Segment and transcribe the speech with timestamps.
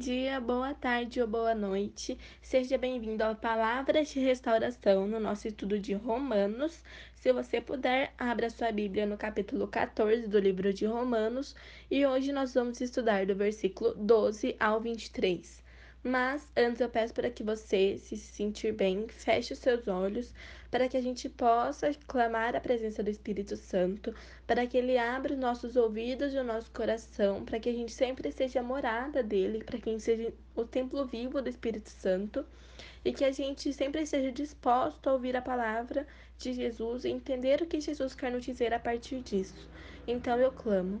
[0.00, 2.16] dia, boa tarde ou boa noite.
[2.40, 6.82] Seja bem-vindo à Palavras de Restauração no nosso estudo de Romanos.
[7.16, 11.54] Se você puder, abra sua Bíblia no capítulo 14 do livro de Romanos
[11.90, 15.62] e hoje nós vamos estudar do versículo 12 ao 23.
[16.02, 20.32] Mas antes eu peço para que você, se sentir bem, feche os seus olhos
[20.70, 24.14] para que a gente possa clamar a presença do Espírito Santo,
[24.46, 27.92] para que ele abra os nossos ouvidos e o nosso coração, para que a gente
[27.92, 32.46] sempre seja morada dele, para que a gente seja o templo vivo do Espírito Santo
[33.04, 36.06] e que a gente sempre esteja disposto a ouvir a palavra
[36.38, 39.68] de Jesus e entender o que Jesus quer nos dizer a partir disso.
[40.06, 41.00] Então eu clamo.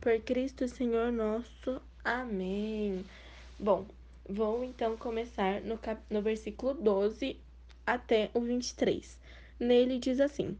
[0.00, 1.82] por Cristo Senhor nosso.
[2.04, 3.04] Amém.
[3.58, 3.84] Bom,
[4.28, 6.00] vou então começar no, cap...
[6.08, 7.36] no versículo 12
[7.84, 9.18] até o 23.
[9.58, 10.56] Nele diz assim: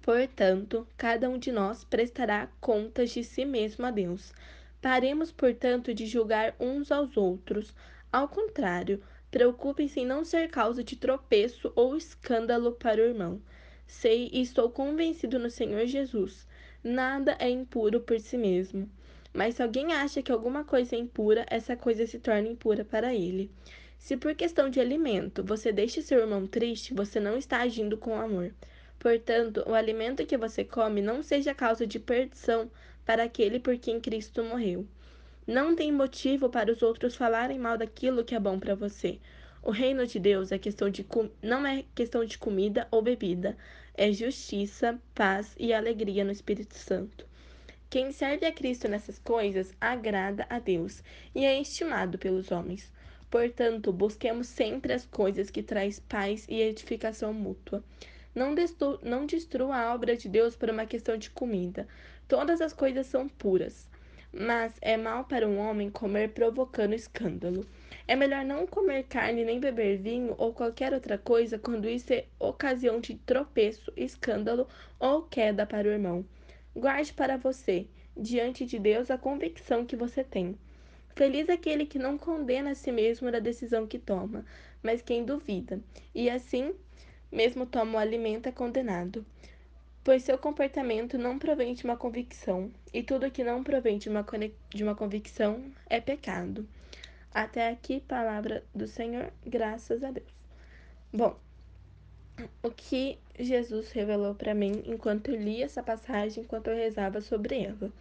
[0.00, 4.32] Portanto, cada um de nós prestará contas de si mesmo a Deus.
[4.80, 7.74] Paremos, portanto, de julgar uns aos outros.
[8.12, 13.42] Ao contrário, preocupem-se em não ser causa de tropeço ou escândalo para o irmão.
[13.88, 16.46] Sei e estou convencido no Senhor Jesus
[16.84, 18.90] Nada é impuro por si mesmo.
[19.32, 23.14] Mas se alguém acha que alguma coisa é impura, essa coisa se torna impura para
[23.14, 23.50] ele.
[23.98, 28.14] Se por questão de alimento você deixa seu irmão triste, você não está agindo com
[28.14, 28.52] amor.
[28.98, 32.70] Portanto, o alimento que você come não seja causa de perdição
[33.06, 34.86] para aquele por quem Cristo morreu.
[35.46, 39.18] Não tem motivo para os outros falarem mal daquilo que é bom para você.
[39.66, 41.06] O reino de Deus é questão de
[41.40, 43.56] não é questão de comida ou bebida,
[43.94, 47.26] é justiça, paz e alegria no Espírito Santo.
[47.88, 51.02] Quem serve a Cristo nessas coisas agrada a Deus
[51.34, 52.92] e é estimado pelos homens.
[53.30, 57.82] Portanto, busquemos sempre as coisas que traz paz e edificação mútua.
[58.34, 61.88] Não, destru não destrua a obra de Deus por uma questão de comida.
[62.28, 63.88] Todas as coisas são puras.
[64.30, 67.64] Mas é mal para um homem comer provocando escândalo.
[68.06, 72.24] É melhor não comer carne nem beber vinho ou qualquer outra coisa quando isso é
[72.38, 74.68] ocasião de tropeço, escândalo
[74.98, 76.24] ou queda para o irmão.
[76.74, 80.58] Guarde para você, diante de Deus, a convicção que você tem.
[81.14, 84.44] Feliz aquele que não condena a si mesmo na decisão que toma,
[84.82, 85.80] mas quem duvida,
[86.14, 86.74] e assim
[87.30, 89.24] mesmo toma o alimento é condenado.
[90.02, 94.26] Pois seu comportamento não provém de uma convicção, e tudo que não provém de uma,
[94.68, 96.68] de uma convicção é pecado.
[97.34, 100.32] Até aqui, palavra do Senhor, graças a Deus.
[101.12, 101.36] Bom,
[102.62, 107.64] o que Jesus revelou para mim enquanto eu li essa passagem, enquanto eu rezava sobre
[107.64, 107.92] ela,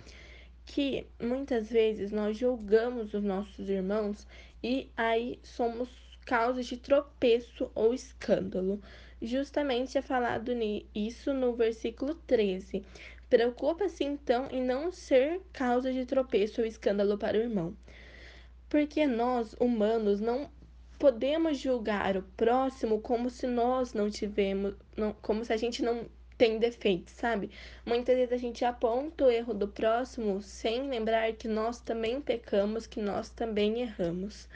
[0.68, 4.28] que muitas vezes nós julgamos os nossos irmãos
[4.64, 5.90] e aí somos
[6.28, 8.80] causas de tropeço ou escândalo.
[9.20, 10.52] Justamente é falado
[10.94, 12.84] isso no versículo 13.
[13.32, 17.76] Preocupa-se então em não ser causa de tropeço ou escândalo para o irmão.
[18.74, 20.50] Porque nós, humanos, não
[20.98, 26.08] podemos julgar o próximo como se nós não tivemos, não, como se a gente não
[26.40, 27.52] tem defeitos, sabe?
[27.86, 32.88] Muitas vezes a gente aponta o erro do próximo sem lembrar que nós também pecamos,
[32.88, 34.50] que nós também erramos.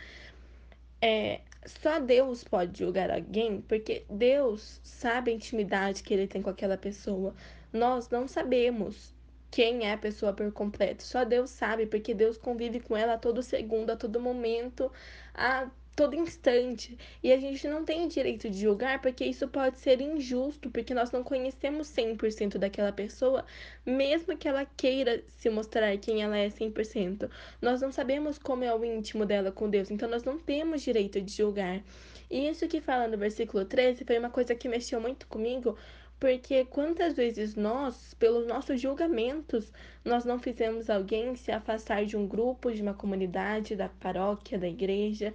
[0.99, 6.49] É, só Deus pode julgar alguém, porque Deus sabe a intimidade que ele tem com
[6.49, 7.35] aquela pessoa.
[7.71, 9.13] Nós não sabemos
[9.49, 11.03] quem é a pessoa por completo.
[11.03, 14.91] Só Deus sabe, porque Deus convive com ela a todo segundo, a todo momento,
[15.33, 16.95] a todo instante.
[17.23, 21.11] E a gente não tem direito de julgar, porque isso pode ser injusto, porque nós
[21.11, 23.43] não conhecemos 100% daquela pessoa,
[23.83, 27.27] mesmo que ela queira se mostrar quem ela é 100%.
[27.59, 31.19] Nós não sabemos como é o íntimo dela com Deus, então nós não temos direito
[31.19, 31.81] de julgar.
[32.29, 35.75] E isso que fala no versículo 13 foi uma coisa que mexeu muito comigo,
[36.19, 39.71] porque quantas vezes nós, pelos nossos julgamentos,
[40.03, 44.67] nós não fizemos alguém se afastar de um grupo, de uma comunidade, da paróquia, da
[44.67, 45.33] igreja,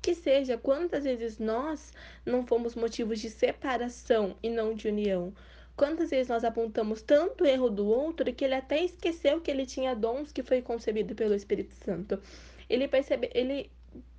[0.00, 1.92] que seja, quantas vezes nós
[2.24, 5.32] não fomos motivos de separação e não de união?
[5.76, 9.64] Quantas vezes nós apontamos tanto o erro do outro que ele até esqueceu que ele
[9.64, 12.20] tinha dons que foi concebido pelo Espírito Santo.
[12.68, 13.70] Ele percebe, ele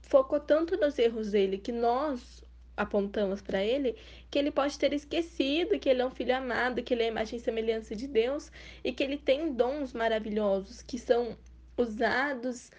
[0.02, 2.43] focou tanto nos erros dele que nós
[2.76, 3.96] apontamos para ele,
[4.30, 7.10] que ele pode ter esquecido que ele é um filho amado, que ele é a
[7.10, 8.52] imagem e semelhança de Deus
[8.84, 11.38] e que ele tem dons maravilhosos que são
[11.78, 12.72] usados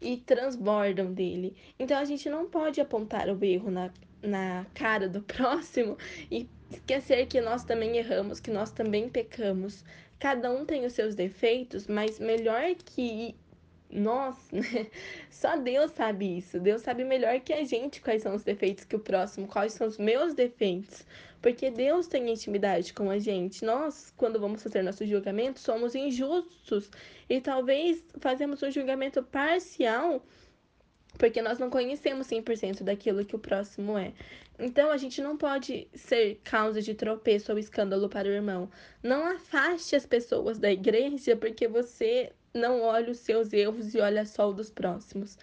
[0.00, 1.56] e transbordam dele.
[1.78, 3.90] Então a gente não pode apontar o erro na,
[4.22, 5.96] na cara do próximo
[6.30, 9.84] e esquecer que nós também erramos, que nós também pecamos.
[10.18, 13.34] Cada um tem os seus defeitos, mas melhor que
[13.90, 14.88] nós, né?
[15.30, 16.58] Só Deus sabe isso.
[16.60, 19.86] Deus sabe melhor que a gente quais são os defeitos que o próximo, quais são
[19.86, 21.04] os meus defeitos.
[21.40, 23.64] Porque Deus tem intimidade com a gente.
[23.64, 26.90] Nós, quando vamos fazer nosso julgamento, somos injustos
[27.28, 30.22] e talvez fazemos um julgamento parcial
[31.18, 34.12] porque nós não conhecemos 100% daquilo que o próximo é.
[34.58, 38.70] Então a gente não pode ser causa de tropeço ou escândalo para o irmão.
[39.02, 44.24] Não afaste as pessoas da igreja porque você não olha os seus erros e olha
[44.24, 45.38] só o dos próximos.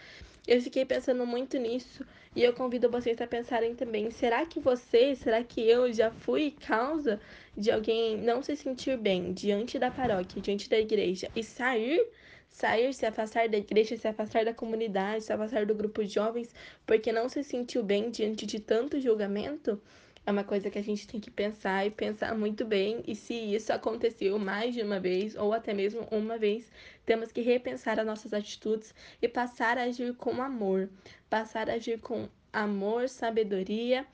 [0.46, 2.06] Eu fiquei pensando muito nisso
[2.36, 6.52] e eu convido vocês a pensarem também: será que você, será que eu já fui
[6.52, 7.20] causa
[7.56, 12.06] de alguém não se sentir bem diante da paróquia, diante da igreja e sair?
[12.50, 16.54] Sair, se afastar da igreja, se afastar da comunidade, se afastar do grupo de jovens,
[16.86, 19.82] porque não se sentiu bem diante de tanto julgamento?
[20.26, 23.04] É uma coisa que a gente tem que pensar e pensar muito bem.
[23.06, 26.72] E se isso aconteceu mais de uma vez, ou até mesmo uma vez,
[27.06, 30.90] temos que repensar as nossas atitudes e passar a agir com amor,
[31.30, 34.06] passar a agir com amor, sabedoria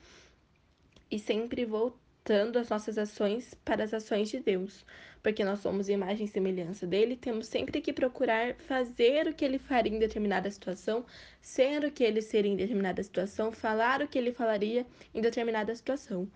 [1.10, 1.64] e sempre
[2.30, 4.84] voltando as nossas ações para as ações de Deus
[5.20, 9.58] porque nós somos imagem e semelhança dele, temos sempre que procurar fazer o que ele
[9.58, 11.04] faria em determinada situação,
[11.42, 15.74] ser o que ele seria em determinada situação, falar o que ele falaria em determinada
[15.74, 16.26] situação.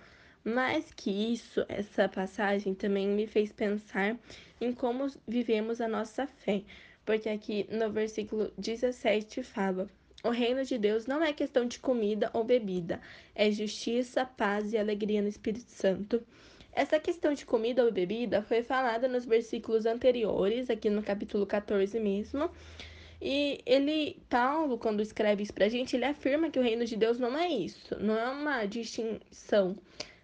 [0.44, 4.18] Mais que isso, essa passagem também me fez pensar
[4.60, 6.62] em como vivemos a nossa fé,
[7.06, 9.88] porque aqui no versículo 17 fala:
[10.24, 12.98] O reino de Deus não é questão de comida ou bebida,
[13.34, 16.26] é justiça, paz e alegria no Espírito Santo.
[16.72, 22.00] Essa questão de comida ou bebida foi falada nos versículos anteriores, aqui no capítulo 14
[22.00, 22.50] mesmo.
[23.20, 27.18] E ele, Paulo, quando escreve isso pra gente, ele afirma que o reino de Deus
[27.18, 29.76] não é isso, não é uma distinção,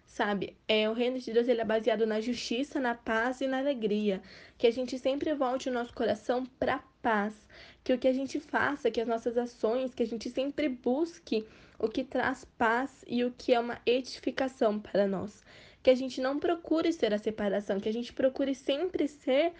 [0.03, 0.57] sabe?
[0.67, 4.19] É o reino de Deus, ele é baseado na justiça, na paz e na alegria,
[4.57, 7.47] que a gente sempre volte o nosso coração para paz,
[7.83, 11.45] que o que a gente faça, que as nossas ações, que a gente sempre busque
[11.79, 15.43] o que traz paz e o que é uma edificação para nós
[15.83, 19.53] que a gente não procure ser a separação, que a gente procure sempre ser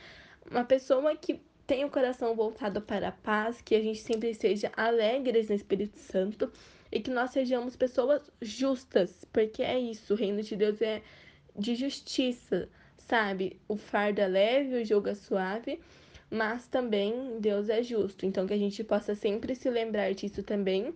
[0.50, 4.72] uma pessoa que tem o coração voltado para a paz, que a gente sempre seja
[4.76, 6.52] alegres no Espírito Santo
[6.92, 11.02] e que nós sejamos pessoas justas, porque é isso, o reino de Deus é
[11.58, 13.60] de justiça, sabe?
[13.68, 15.80] O fardo é leve, o jogo é suave,
[16.32, 18.26] mas também Deus é justo.
[18.26, 20.96] Então que a gente possa sempre se lembrar disso também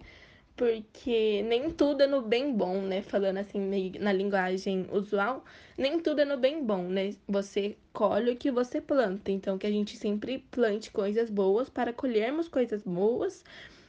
[0.56, 3.02] porque nem tudo é no bem bom, né?
[3.02, 5.44] Falando assim na linguagem usual,
[5.78, 7.14] nem tudo é no bem bom, né?
[7.28, 11.92] Você colhe o que você planta, então que a gente sempre plante coisas boas para
[11.92, 13.44] colhermos coisas boas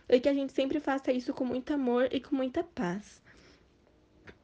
[0.08, 3.22] e que a gente sempre faça isso com muito amor e com muita paz.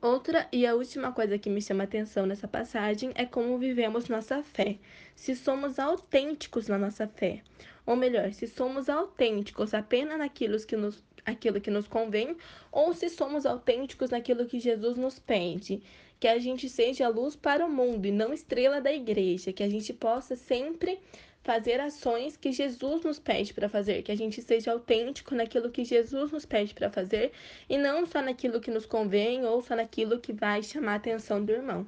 [0.03, 4.43] Outra e a última coisa que me chama atenção nessa passagem é como vivemos nossa
[4.43, 4.77] fé.
[5.15, 7.41] Se somos autênticos na nossa fé,
[7.87, 12.37] ou melhor, se somos autênticos apenas naquilo que nos, aquilo que nos convém,
[12.73, 15.81] ou se somos autênticos naquilo que Jesus nos pede.
[16.19, 19.69] Que a gente seja luz para o mundo e não estrela da igreja, que a
[19.69, 20.99] gente possa sempre
[21.43, 25.85] fazer ações que Jesus nos pede para fazer, que a gente seja autêntico naquilo que
[25.85, 27.33] Jesus nos pede para fazer
[27.69, 31.45] e não só naquilo que nos convém ou só naquilo que vai chamar a atenção
[31.45, 31.87] do irmão.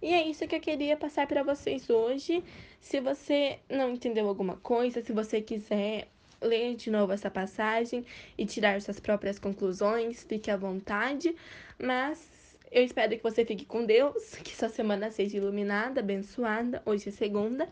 [0.00, 2.42] E é isso que eu queria passar para vocês hoje.
[2.80, 6.08] Se você não entendeu alguma coisa, se você quiser
[6.40, 8.04] ler de novo essa passagem
[8.36, 11.34] e tirar suas próprias conclusões, fique à vontade.
[11.78, 16.82] Mas eu espero que você fique com Deus, que sua semana seja iluminada, abençoada.
[16.84, 17.68] Hoje é segunda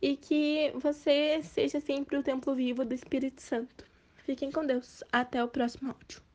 [0.00, 3.84] e que você seja sempre o templo vivo do Espírito Santo.
[4.16, 5.02] Fiquem com Deus.
[5.12, 6.27] Até o próximo áudio.